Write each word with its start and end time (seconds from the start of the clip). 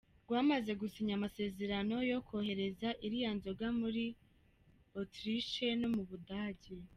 Rwamaze 0.23 0.71
gusinya 0.81 1.13
amasezerano 1.19 1.95
yo 2.11 2.19
kohereza 2.27 2.89
iriya 3.05 3.31
nzoga 3.37 3.65
muri 3.81 4.03
Autriche 4.97 5.67
no 5.81 5.87
mu 5.95 6.03
Budage. 6.09 6.75